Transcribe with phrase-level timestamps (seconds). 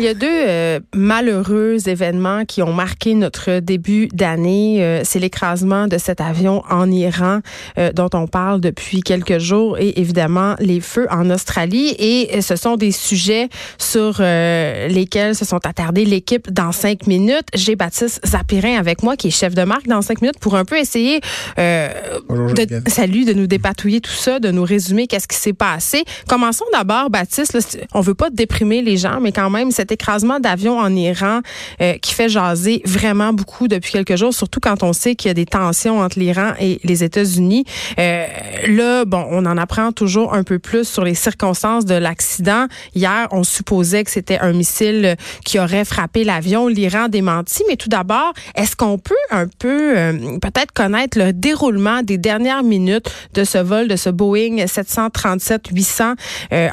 [0.00, 4.76] Il y a deux euh, malheureux événements qui ont marqué notre début d'année.
[4.80, 7.40] Euh, c'est l'écrasement de cet avion en Iran
[7.78, 11.96] euh, dont on parle depuis quelques jours et évidemment les feux en Australie.
[11.98, 17.48] Et ce sont des sujets sur lesquels se sont attardés l'équipe dans cinq minutes.
[17.54, 20.64] J'ai Baptiste Zapirin avec moi qui est chef de marque dans cinq minutes pour un
[20.64, 21.20] peu essayer
[21.56, 26.04] de, salut, de nous dépatouiller tout ça, de nous résumer qu'est-ce qui s'est passé.
[26.28, 27.54] Commençons d'abord, Baptiste.
[27.54, 27.60] Là,
[27.94, 31.40] on veut pas déprimer les gens, mais quand même, écrasement d'avion en Iran
[31.80, 35.30] euh, qui fait jaser vraiment beaucoup depuis quelques jours, surtout quand on sait qu'il y
[35.30, 37.64] a des tensions entre l'Iran et les États-Unis.
[37.98, 38.26] Euh,
[38.66, 42.66] là, bon, on en apprend toujours un peu plus sur les circonstances de l'accident.
[42.94, 46.68] Hier, on supposait que c'était un missile qui aurait frappé l'avion.
[46.68, 47.62] L'Iran démenti.
[47.68, 52.62] Mais tout d'abord, est-ce qu'on peut un peu euh, peut-être connaître le déroulement des dernières
[52.62, 56.14] minutes de ce vol de ce Boeing 737-800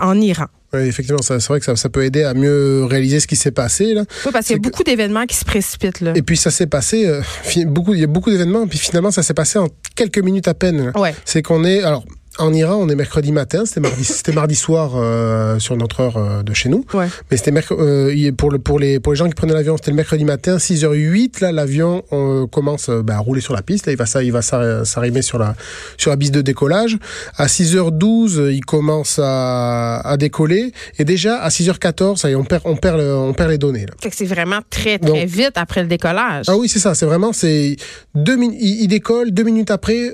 [0.01, 0.45] en Iran?
[0.83, 3.93] Effectivement, c'est vrai que ça, peut aider à mieux réaliser ce qui s'est passé.
[3.93, 4.03] Là.
[4.25, 6.01] Oui, parce qu'il y a beaucoup d'événements qui se précipitent.
[6.01, 6.13] Là.
[6.15, 7.21] Et puis ça s'est passé, euh,
[7.65, 10.53] beaucoup, il y a beaucoup d'événements, puis finalement ça s'est passé en quelques minutes à
[10.53, 10.91] peine.
[10.95, 11.13] Ouais.
[11.25, 12.03] C'est qu'on est, alors
[12.37, 13.65] en Iran, on est mercredi matin.
[13.65, 16.85] C'était mardi, c'était mardi soir euh, sur notre heure euh, de chez nous.
[16.93, 17.07] Ouais.
[17.31, 19.97] Mais c'était euh, pour le pour les pour les gens qui prenaient l'avion, c'était le
[19.97, 21.41] mercredi matin, 6h08.
[21.41, 22.03] Là, l'avion
[22.51, 23.85] commence bah, à rouler sur la piste.
[23.85, 25.55] Là, il va ça, il va s'arriver sur la
[25.97, 26.97] sur la piste de décollage.
[27.37, 30.71] À 6h12, il commence à, à décoller.
[30.99, 33.85] Et déjà à 6h14, ça y est, on perd on perd on perd les données.
[34.11, 36.45] C'est vraiment très très vite après le décollage.
[36.47, 36.95] Ah oui, c'est ça.
[36.95, 37.75] C'est vraiment c'est
[38.13, 38.57] deux minutes.
[38.61, 40.11] Il, décolle deux minutes après.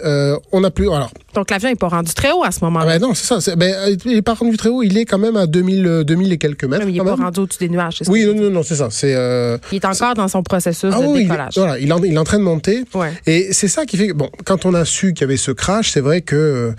[0.52, 1.12] on n'a plus alors.
[1.34, 2.86] Donc l'avion n'est pas rendu très haut à ce moment-là.
[2.88, 3.56] Ah ben non, c'est ça.
[3.56, 4.84] Ben, euh, il est pas rendu très haut.
[4.84, 6.86] Il est quand même à 2000, 2000 euh, et quelques mètres.
[6.88, 8.02] il n'est pas rendu au-dessus des nuages.
[8.08, 8.90] Oui, non, non, non, c'est ça.
[8.92, 9.16] C'est.
[9.16, 11.54] Euh, il est encore dans son processus ah de décollage.
[11.56, 12.84] Il, voilà, il, il est en train de monter.
[12.94, 13.14] Ouais.
[13.26, 15.52] Et c'est ça qui fait que, bon, quand on a su qu'il y avait ce
[15.52, 16.74] crash, c'est vrai que.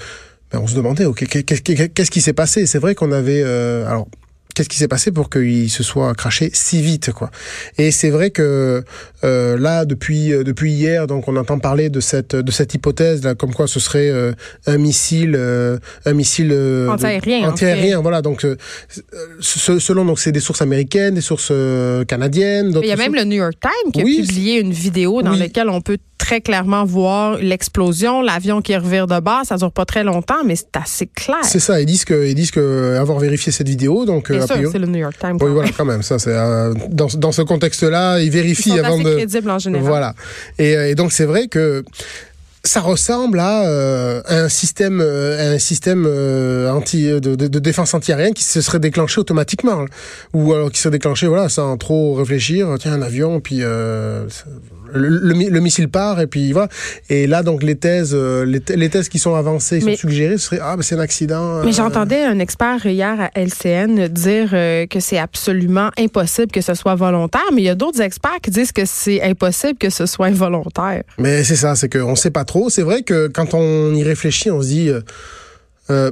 [0.53, 2.67] Ben, on se demandait, ok, qu'est-ce qui s'est passé?
[2.67, 4.07] C'est vrai qu'on avait, alors
[4.55, 7.31] qu'est-ce qui s'est passé pour qu'il se soit craché si vite quoi
[7.79, 8.85] et c'est vrai que
[9.25, 13.23] euh, là depuis euh, depuis hier donc on entend parler de cette de cette hypothèse
[13.23, 14.33] là comme quoi ce serait euh,
[14.67, 16.53] un missile euh, un missile
[16.89, 18.47] antiaérien antiaérien voilà donc
[19.41, 21.53] selon donc c'est des sources américaines des sources
[22.07, 25.33] canadiennes il y a même le New York Times qui a publié une vidéo dans
[25.35, 29.43] laquelle on peut très clairement voir l'explosion, l'avion qui revire de bas.
[29.45, 31.43] Ça dure pas très longtemps, mais c'est assez clair.
[31.43, 31.81] C'est ça.
[31.81, 34.31] Ils disent que, ils disent que avoir vérifié cette vidéo, donc.
[34.31, 35.39] Bien sûr, c'est le New York Times.
[35.41, 36.03] Oui, voilà, quand même.
[36.03, 39.17] Ça, c'est euh, dans, dans ce contexte-là, ils vérifient ils sont avant assez de.
[39.17, 39.87] crédibles en général.
[39.87, 40.15] Voilà.
[40.59, 41.85] Et, et donc c'est vrai que
[42.65, 47.93] ça ressemble à, euh, un système, euh, un système euh, anti de, de, de défense
[47.95, 49.85] antiaérienne qui se serait déclenché automatiquement,
[50.33, 52.69] ou alors qui serait déclenché voilà sans trop réfléchir.
[52.79, 53.63] Tiens un avion, puis
[54.95, 56.69] le, le, missile part et puis voilà.
[57.09, 60.47] Et là donc les thèses, les, les thèses qui sont avancées, qui sont suggérées, ce
[60.47, 61.63] serait ah ben c'est un accident.
[61.65, 66.95] Mais j'entendais un expert hier à LCN dire que c'est absolument impossible que ce soit
[66.95, 70.27] volontaire, mais il y a d'autres experts qui disent que c'est impossible que ce soit
[70.27, 71.03] involontaire.
[71.19, 74.51] Mais c'est ça, c'est qu'on sait pas trop c'est vrai que quand on y réfléchit,
[74.51, 74.89] on se dit.
[74.89, 75.01] Euh,
[75.91, 76.11] euh,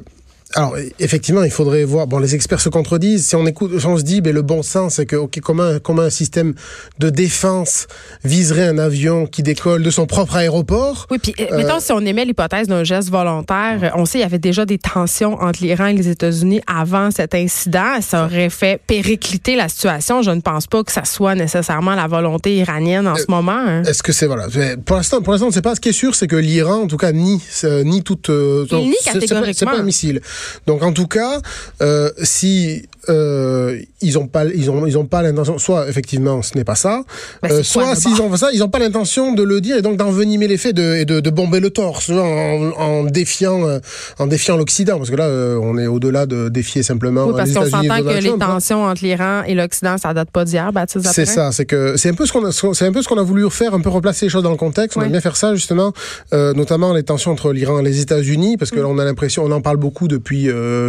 [0.55, 2.07] alors effectivement, il faudrait voir.
[2.09, 3.27] Bon, les experts se contredisent.
[3.27, 6.03] Si on écoute, on se dit, mais le bon sens, c'est que ok, comment comment
[6.03, 6.55] un système
[6.99, 7.87] de défense
[8.25, 11.07] viserait un avion qui décolle de son propre aéroport?
[11.11, 14.25] Oui, puis euh, mettons si on émet l'hypothèse d'un geste volontaire, on sait il y
[14.25, 18.01] avait déjà des tensions entre l'Iran et les États-Unis avant cet incident.
[18.01, 20.23] Ça aurait fait péricliter la situation.
[20.23, 23.53] Je ne pense pas que ça soit nécessairement la volonté iranienne en ce moment.
[23.53, 23.85] Hein.
[23.85, 24.49] Est-ce que c'est voilà
[24.85, 25.77] Pour l'instant, pour l'instant, on ne sait pas.
[25.77, 27.41] Ce qui est sûr, c'est que l'Iran, en tout cas, nie
[27.85, 28.31] nie toute.
[28.31, 29.53] Euh, nie catégoriquement.
[29.53, 30.21] C'est pas un missile.
[30.67, 31.41] Donc en tout cas,
[31.83, 36.55] euh, si euh, ils ont pas ils ont ils ont pas l'intention soit effectivement ce
[36.55, 37.03] n'est pas ça
[37.43, 39.97] bah, euh, soit s'ils ont ça ils ont pas l'intention de le dire et donc
[39.97, 43.79] d'envenimer les faits de, et de, de bomber le torse en, en défiant euh,
[44.19, 45.29] en défiant l'Occident parce que là
[45.63, 48.39] on est au-delà de défier simplement oui, parce qu'on s'entend que les hein.
[48.39, 52.11] tensions entre l'Iran et l'Occident ça date pas d'hier Baptiste c'est ça c'est que c'est
[52.11, 53.89] un peu ce qu'on a c'est un peu ce qu'on a voulu faire un peu
[53.89, 55.95] replacer les choses dans le contexte on a bien faire ça justement
[56.35, 58.83] euh, notamment les tensions entre l'Iran et les États-Unis parce que mm.
[58.83, 60.30] là on a l'impression on en parle beaucoup depuis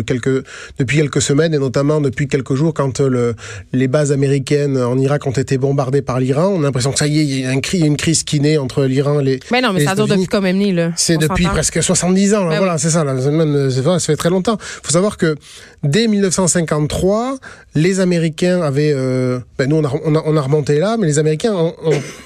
[0.05, 0.43] quelques
[0.79, 3.35] depuis quelques semaines et notamment depuis quelques jours quand euh, le,
[3.73, 6.47] les bases américaines en Irak ont été bombardées par l'Iran.
[6.47, 8.57] On a l'impression que ça y est, il y a un une crise qui naît
[8.57, 9.39] entre l'Iran et les.
[9.51, 10.91] Mais non, mais ça dure depuis quand même ni là.
[10.95, 12.45] C'est depuis presque 70 ans.
[12.45, 13.03] Là, voilà, c'est ça.
[13.03, 14.57] Là, ça fait très longtemps.
[14.59, 15.35] Il faut savoir que
[15.83, 17.37] dès 1953,
[17.75, 18.93] les Américains avaient.
[18.93, 21.73] Euh, ben nous, on a, on, a, on a, remonté là, mais les Américains ont,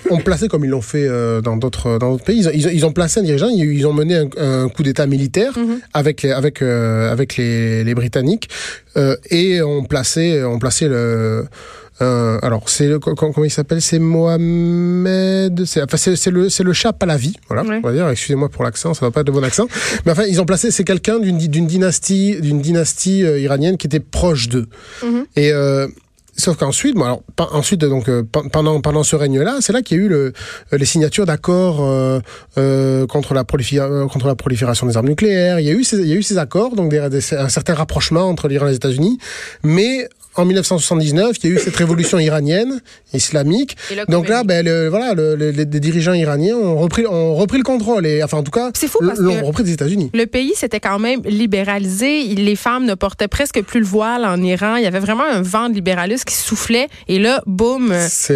[0.10, 2.92] ont, placé, comme ils l'ont fait euh, dans d'autres dans d'autres pays, ils, ils, ont
[2.92, 3.50] placé un dirigeant.
[3.50, 5.54] Ils, ont mené un, un coup d'État militaire
[5.94, 8.50] avec les, avec avec les, les Britanniques
[9.30, 11.46] et on plaçait on plaçait le
[12.00, 13.82] un- alors c'est comment il s'appelle?
[13.82, 15.66] C'est Mohamed.
[15.66, 17.36] C'est enfin c'est le c'est le Shah Pahlavi.
[17.48, 17.80] Voilà, Ouais.
[17.84, 18.10] on va dire.
[18.10, 19.68] Excusez-moi pour l'accent, ça va pas être de bon accent.
[20.06, 21.38] Mais enfin ils ont placé c'est quelqu'un d'une
[21.68, 24.68] dynastie d'une dynastie euh, iranienne qui était proche d'eux.
[25.04, 25.26] Mhm.
[25.36, 25.88] Et euh,
[26.38, 29.98] Sauf qu'ensuite, bon alors, ensuite donc euh, pe- pendant pendant ce règne-là, c'est là qu'il
[29.98, 30.34] y a eu le,
[30.74, 32.20] euh, les signatures d'accords euh,
[32.58, 35.62] euh, contre la proliféra- euh, contre la prolifération des armes nucléaires.
[35.62, 37.48] Il y a eu ces, il y a eu ces accords, donc des, des- un
[37.48, 39.18] certain rapprochement entre l'Iran et les États-Unis,
[39.64, 42.82] mais en 1979, il y a eu cette révolution iranienne,
[43.14, 43.78] islamique.
[44.10, 47.64] Donc là, ben, le- voilà, le- le- les, dirigeants iraniens ont repris, ont repris le
[47.64, 48.06] contrôle.
[48.06, 50.10] Et, enfin, en tout cas, C'est fou parce l'ont repris des États-Unis.
[50.14, 52.24] Le pays s'était quand même libéralisé.
[52.36, 54.76] Les femmes ne portaient presque plus le voile en Iran.
[54.76, 56.88] Il y avait vraiment un vent de libéralisme qui soufflait.
[57.08, 57.92] Et là, boum,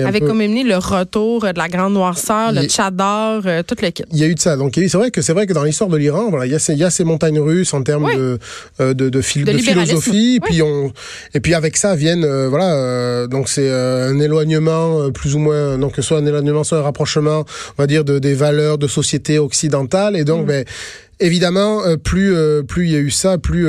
[0.05, 4.03] avec peu- Khomeini, le retour de la grande noirceur, le tchadar, euh, tout le kit.
[4.11, 4.55] Il y a eu de ça.
[4.55, 6.59] Donc c'est vrai que c'est vrai que dans l'histoire de l'Iran, voilà, il y a
[6.59, 8.39] ces, il y a ces montagnes russes en termes de,
[8.79, 9.99] euh, de, de, phil- De de libéralisme.
[10.01, 10.39] philosophie.
[10.43, 10.91] Puis on
[11.33, 15.39] et puis avec ça viennent euh, voilà euh, donc c'est euh, un éloignement plus ou
[15.39, 17.45] moins donc soit un éloignement soit un rapprochement
[17.77, 20.15] on va dire de des valeurs de société occidentale.
[20.15, 20.65] Et donc ben
[21.19, 22.33] évidemment plus
[22.67, 23.67] plus il y a eu ça plus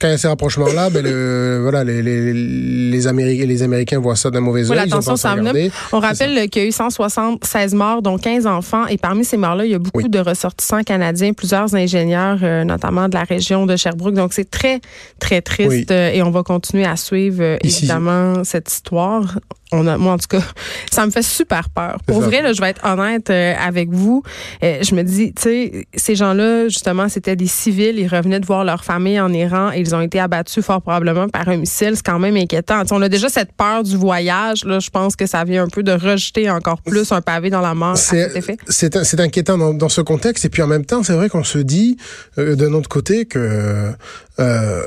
[0.00, 3.98] quand il y a ces rapprochements-là, ben le, voilà, les, les, les, Américains, les Américains
[3.98, 4.62] voient ça d'un mauvais.
[4.62, 5.70] Voilà, attention, ça regarder.
[5.92, 8.86] On rappelle qu'il y a eu 176 morts, dont 15 enfants.
[8.86, 10.08] Et parmi ces morts-là, il y a beaucoup Oui.
[10.08, 14.14] de ressortissants canadiens, plusieurs ingénieurs, euh, notamment de la région de Sherbrooke.
[14.14, 14.80] Donc, c'est très,
[15.18, 15.70] très triste.
[15.70, 15.86] Oui.
[15.90, 19.38] euh, et on va continuer à suivre, euh, évidemment, cette histoire.
[19.72, 20.42] On a, moi, en tout cas,
[20.92, 21.98] ça me fait super peur.
[22.06, 24.22] Pour vrai, là, je vais être honnête euh, avec vous.
[24.62, 27.98] Je me dis, tu sais, ces gens-là, justement, c'était des civils.
[27.98, 31.28] Ils revenaient de voir leur famille en Iran et ils ont été abattus fort probablement
[31.28, 31.92] par un missile.
[31.94, 32.82] C'est quand même inquiétant.
[32.90, 34.64] On a déjà cette peur du voyage.
[34.64, 37.60] Là, je pense que ça vient un peu de rejeter encore plus un pavé dans
[37.60, 37.96] la mort.
[37.96, 38.32] C'est
[38.68, 40.44] c'est inquiétant dans, dans ce contexte.
[40.44, 41.96] Et puis en même temps, c'est vrai qu'on se dit
[42.38, 43.92] euh, d'un autre côté que
[44.38, 44.82] euh,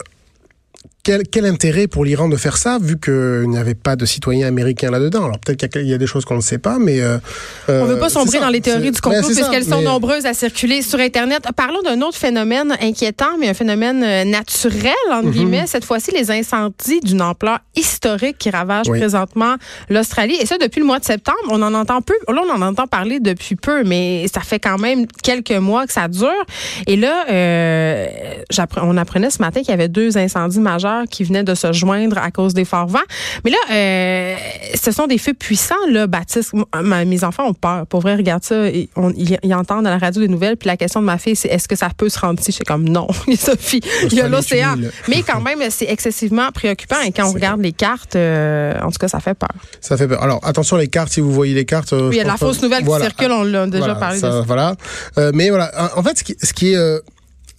[1.03, 4.47] quel, quel intérêt pour l'Iran de faire ça, vu qu'il n'y avait pas de citoyens
[4.47, 5.25] américains là-dedans?
[5.25, 6.99] Alors peut-être qu'il y a- il y, a des choses qu'on ne sait pas, mais
[7.01, 7.17] euh,
[7.67, 8.43] On ne veut euh, pas sombrer ça.
[8.43, 11.43] dans les théories du complot puisqu'elles sont nombreuses à circuler sur Internet.
[11.55, 15.31] Parlons d'un autre phénomène inquiétant, mais un phénomène euh, naturel, entre Mhm.
[15.31, 15.67] guillemets.
[15.67, 18.99] Cette fois-ci, les incendies d'une ampleur historique qui ravagent Oui.
[18.99, 19.55] présentement
[19.89, 20.35] l'Australie.
[20.41, 22.13] Et ça, depuis le mois de septembre, on en entend peu.
[22.27, 25.93] Là, on en entend parler depuis peu, mais ça fait quand même quelques mois que
[25.93, 26.29] ça dure.
[26.87, 28.07] Et là, euh,
[28.81, 32.17] on apprenait ce matin qu'il y avait deux incendies majeurs qui venaient de se joindre
[32.17, 32.99] à cause des forts vents.
[33.45, 34.35] Mais là, euh,
[34.75, 36.53] ce sont des feux puissants, là, Baptiste.
[36.81, 37.85] Ma- mes enfants ont peur.
[37.87, 38.69] Pour vrai, regarde ça.
[38.69, 40.57] Ils, on- ils- ils entendent à la radio des nouvelles.
[40.57, 42.51] Puis la question de ma fille, c'est est-ce que ça peut se rendre ici?
[42.51, 43.07] Je suis comme non,
[43.37, 43.81] Sophie.
[44.11, 44.75] Il y a l'océan.
[45.07, 47.01] Mais quand même, c'est excessivement préoccupant.
[47.05, 49.49] Et quand on regarde les cartes, euh, en tout cas, ça fait peur.
[49.81, 50.21] ça fait peur.
[50.23, 51.93] Alors attention les cartes, si vous voyez les cartes.
[51.93, 53.05] euh, Oui, il y a de la fausse nouvelle Voilà.
[53.05, 53.31] qui circule.
[53.31, 54.41] On l'a déjà Voilà, parlé ça, de ça.
[54.41, 54.75] Voilà.
[55.17, 56.99] Euh, mais voilà, en fait, ce qui, ce qui est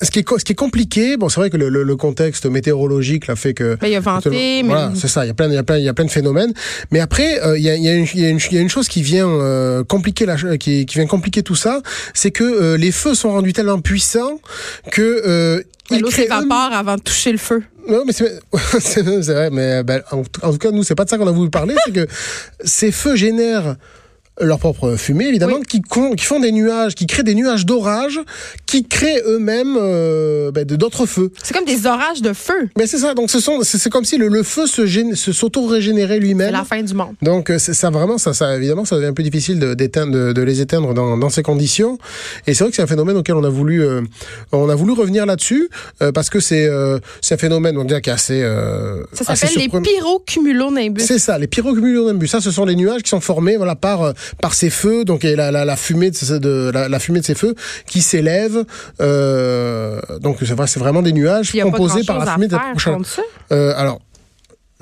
[0.02, 2.46] ce qui est, ce qui est compliqué, bon, c'est vrai que le, le- le contexte
[2.46, 4.00] météorologique là fait que il y a
[4.30, 5.24] mais- voilà, c'est ça.
[5.24, 6.52] Il y a plein, il y a plein, il y a plein de phénomènes.
[6.90, 8.54] Mais après, euh, il y, a, il y, a une- il y, a une- il
[8.54, 11.80] y a une chose qui vient euh, compliquer la, qui, qui vient compliquer tout ça,
[12.14, 14.40] c'est que euh, les feux sont rendus tellement puissants
[14.90, 17.62] que euh, ils L'eau s'évapore avant de toucher le feu.
[17.88, 18.40] non, mais c'est
[19.32, 21.50] vrai, mais ben, en, en tout cas, nous, c'est pas de ça qu'on a voulu
[21.50, 22.06] parler, c'est que
[22.64, 23.76] ces feux génèrent
[24.40, 25.82] leur propre fumée, évidemment, Oui.
[26.16, 28.18] qui, font des nuages, qui créent des nuages d'orage,
[28.66, 31.30] qui créent eux-mêmes euh, ben, d'autres feux.
[31.42, 32.68] C'est comme des orages de feu.
[32.78, 35.14] Mais c'est ça, donc ce sont, c'est c'est comme si le, le feu se, gén-
[35.14, 36.52] se s'auto-régénérait C'est lui-même.
[36.52, 37.14] la fin du monde.
[37.22, 40.12] Donc euh, c'est ça vraiment ça, ça évidemment ça devient un peu difficile de, d'éteindre,
[40.12, 41.98] de, de les éteindre dans, dans ces conditions.
[42.46, 44.02] Et c'est vrai que c'est un phénomène auquel on a voulu euh,
[44.52, 45.68] on a voulu revenir là-dessus
[46.02, 46.68] euh, parce que c'est
[47.20, 51.00] c'est un phénomène on dirait qui est assez euh, Ça s'appelle les pyrocumulonimbus.
[51.02, 52.28] C'est ça, les pyrocumulonimbus.
[52.28, 55.36] Ça, ce sont les nuages qui sont formés, voilà, par par ces feux, donc et
[55.36, 57.54] la, la, la fumée de, de la, la fumée de ces feux
[57.86, 58.64] qui s'élèvent.
[59.00, 62.62] Euh, donc c'est vrai, c'est vraiment des nuages composés par la fumée de la.
[63.52, 64.00] Euh, alors.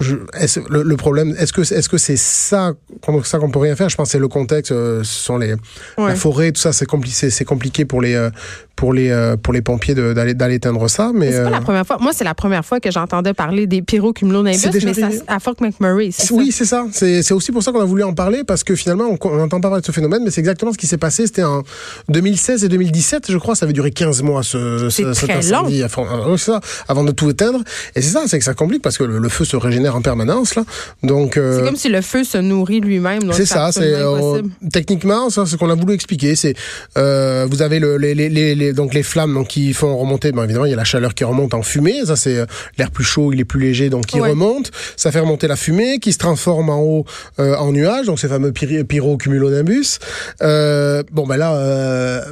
[0.00, 3.58] Je, est-ce- le, le problème, est-ce que est-ce que c'est ça qu'on ça qu'on peut
[3.58, 3.88] rien faire?
[3.88, 5.54] Je pense que c'est le contexte, euh, ce sont les
[5.96, 6.08] Ouais.
[6.08, 8.30] la forêt, tout ça, c'est compliqué, c'est compliqué pour les euh,
[8.76, 11.60] pour les euh, pour les pompiers d'aller d'aller éteindre ça, mais C'est pas euh, la
[11.60, 11.98] première fois.
[12.00, 16.10] Moi, c'est la première fois que j'entendais parler des pyrocumulonimbus, mais ça, à Fort McMurray.
[16.30, 16.86] Oui, c'est ça.
[16.92, 19.60] C'est c'est aussi pour ça qu'on a voulu en parler parce que finalement, on n'entend
[19.60, 21.26] pas parler de ce phénomène, mais c'est exactement ce qui s'est passé.
[21.26, 21.64] C'était en
[22.08, 23.56] 2016 et 2017, je crois.
[23.56, 27.60] Ça avait duré 15 mois, ce, ce- cet incendie, avant, euh, avant de tout éteindre.
[27.96, 30.02] Et c'est ça, c'est que ça complique parce que le, le feu se régénère en
[30.02, 30.64] permanence, là.
[31.02, 33.32] Donc, euh, C'est comme si le feu se nourrit lui-même.
[33.32, 34.42] c'est ça, c'est euh,
[34.72, 36.36] techniquement ça, c'est ce qu'on a voulu expliquer.
[36.36, 36.54] C'est
[36.96, 40.28] euh, vous avez le, les, les, donc les flammes donc qui font remonter.
[40.28, 42.04] Évidemment, il y a la chaleur qui remonte en fumée.
[42.06, 42.46] Ça, c'est euh,
[42.78, 44.30] l'air plus chaud, il est plus léger, donc il Ouais.
[44.30, 44.70] remonte.
[44.96, 47.04] Ça fait remonter la fumée, qui se transforme en haut
[47.38, 48.06] en nuages.
[48.06, 49.98] Donc ces fameux pyrocumulonimbus.
[50.42, 52.24] Euh, bon, ben là.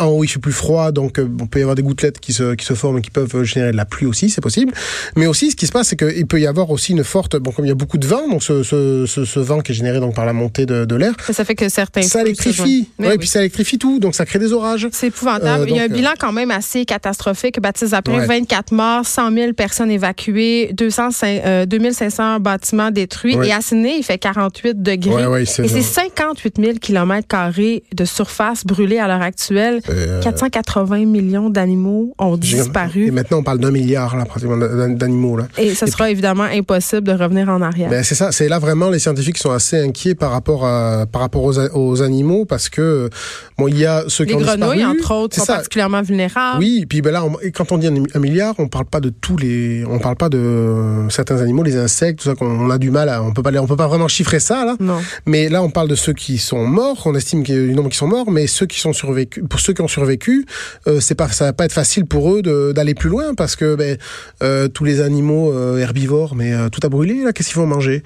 [0.00, 2.20] Euh, en haut il fait plus froid, donc euh, on peut y avoir des gouttelettes
[2.20, 4.72] qui se, qui se forment et qui peuvent générer de la pluie aussi, c'est possible.
[5.16, 7.50] Mais aussi, ce qui se passe, c'est qu'il peut y avoir aussi une forte, bon,
[7.52, 9.74] comme il y a beaucoup de vent, donc ce, ce, ce, ce vent qui est
[9.74, 12.02] généré donc par la montée de, de l'air, Ça fait que certains.
[12.02, 12.88] ça électrifie.
[12.98, 13.18] Ouais, oui.
[13.18, 14.88] puis ça électrifie tout, donc ça crée des orages.
[14.92, 15.64] C'est épouvantable.
[15.64, 17.60] Euh, Il y a un bilan quand même assez catastrophique.
[17.60, 18.26] Baptiste après Ouais.
[18.26, 23.36] 24 morts, 100 000 personnes évacuées, 205, euh, 2500 bâtiments détruits.
[23.36, 23.48] Ouais.
[23.48, 25.42] Et à Sydney, il fait 48 degrés.
[25.42, 26.02] Et c'est ça.
[26.02, 29.80] 58 000 kilomètres carrés de surface brûlée à l'heure actuelle.
[29.90, 33.06] Euh, 480 millions d'animaux ont disparu.
[33.06, 35.48] Et maintenant, on parle d'un milliard, là, pratiquement, d'an- d'animaux, là.
[35.58, 37.90] Et ce sera évidemment impossible de revenir en arrière.
[37.90, 41.22] Ben, c'est ça, c'est là vraiment les scientifiques sont assez inquiets par rapport à par
[41.22, 43.10] rapport aux, animaux parce que
[43.58, 45.54] bon il y a ceux qui Les ont grenouilles, disparu, entre autres, c'est sont ça.
[45.56, 46.58] particulièrement vulnérables.
[46.60, 49.00] Oui, puis ben là, on- et quand on dit un, un milliard, on parle pas
[49.00, 52.46] de tous les, on parle pas de euh, certains animaux, les insectes, tout ça qu'on
[52.46, 54.64] on a du mal à, on peut pas, les- on peut pas vraiment chiffrer ça
[54.64, 54.76] là.
[54.80, 54.98] Non.
[55.26, 57.74] Mais là, on parle de ceux qui sont morts, on estime qu'il y a du
[57.74, 60.46] nombre qui sont morts, mais ceux qui sont survécus, pour ceux qui ont survécu,
[60.86, 63.74] euh, c'est pas, ça va pas être facile pour eux d'aller plus loin parce que
[63.74, 63.96] ben,
[64.42, 68.02] euh, tous les animaux euh, herbivores, mais tout a brûlé là, qu'est-ce qu'ils vont manger?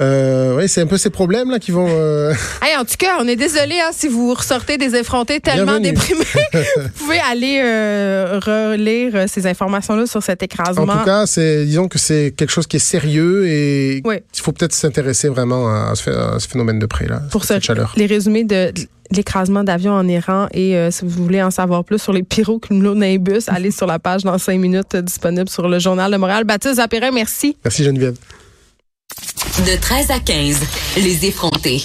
[0.00, 1.88] Ouais, c'est un peu ces problèmes là qui vont.
[2.62, 5.92] Hey, en tout cas, on est désolé hein, si vous ressortez des effrontés tellement Bienvenue.
[5.92, 6.24] déprimés.
[6.76, 7.60] vous pouvez aller
[8.38, 10.92] relire ces informations-là sur cet écrasement.
[10.92, 14.16] En tout cas, c'est disons que c'est quelque chose qui est sérieux et Oui.
[14.34, 17.92] il faut peut-être s'intéresser vraiment à ce, phénomène de près là, pour cette ce- chaleur.
[17.96, 18.72] les résumés de
[19.10, 23.44] l'écrasement d'avion en Iran et euh, si vous voulez en savoir plus sur les pyrocumulonimbus,
[23.48, 26.44] allez sur la page dans cinq minutes euh, disponible sur le journal de Montréal.
[26.44, 27.56] Baptiste Zapérin, merci.
[27.64, 28.16] Merci Geneviève.
[29.58, 30.60] De 13 à 15,
[30.96, 31.76] les effrontés.